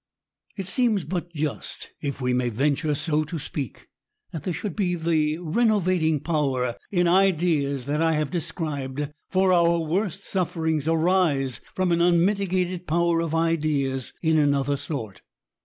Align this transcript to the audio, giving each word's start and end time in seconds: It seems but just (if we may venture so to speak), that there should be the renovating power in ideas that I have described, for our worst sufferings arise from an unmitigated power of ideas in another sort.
It 0.57 0.65
seems 0.65 1.03
but 1.03 1.31
just 1.31 1.91
(if 2.01 2.19
we 2.19 2.33
may 2.33 2.49
venture 2.49 2.95
so 2.95 3.23
to 3.25 3.37
speak), 3.37 3.87
that 4.31 4.41
there 4.41 4.53
should 4.55 4.75
be 4.75 4.95
the 4.95 5.37
renovating 5.37 6.21
power 6.21 6.75
in 6.91 7.07
ideas 7.07 7.85
that 7.85 8.01
I 8.01 8.13
have 8.13 8.31
described, 8.31 9.09
for 9.29 9.53
our 9.53 9.77
worst 9.77 10.25
sufferings 10.25 10.87
arise 10.87 11.61
from 11.75 11.91
an 11.91 12.01
unmitigated 12.01 12.87
power 12.87 13.21
of 13.21 13.35
ideas 13.35 14.11
in 14.23 14.39
another 14.39 14.75
sort. 14.75 15.21